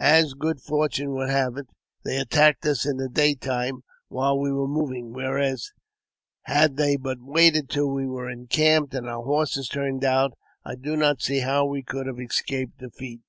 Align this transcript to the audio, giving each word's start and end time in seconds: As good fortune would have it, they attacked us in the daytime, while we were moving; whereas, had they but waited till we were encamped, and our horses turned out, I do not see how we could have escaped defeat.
As 0.00 0.34
good 0.34 0.60
fortune 0.60 1.12
would 1.14 1.28
have 1.28 1.56
it, 1.56 1.68
they 2.04 2.16
attacked 2.18 2.66
us 2.66 2.84
in 2.84 2.96
the 2.96 3.08
daytime, 3.08 3.84
while 4.08 4.36
we 4.36 4.50
were 4.50 4.66
moving; 4.66 5.12
whereas, 5.12 5.70
had 6.46 6.76
they 6.76 6.96
but 6.96 7.20
waited 7.20 7.70
till 7.70 7.88
we 7.90 8.04
were 8.08 8.28
encamped, 8.28 8.92
and 8.92 9.08
our 9.08 9.22
horses 9.22 9.68
turned 9.68 10.02
out, 10.02 10.32
I 10.64 10.74
do 10.74 10.96
not 10.96 11.22
see 11.22 11.42
how 11.42 11.64
we 11.64 11.84
could 11.84 12.08
have 12.08 12.18
escaped 12.18 12.78
defeat. 12.78 13.20